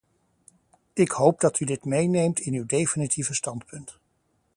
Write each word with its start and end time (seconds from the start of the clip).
Ik 0.93 1.11
hoop 1.11 1.39
dat 1.39 1.59
u 1.59 1.65
dit 1.65 1.85
meeneemt 1.85 2.39
in 2.39 2.53
uw 2.53 2.65
definitieve 2.65 3.33
standpunt. 3.33 3.99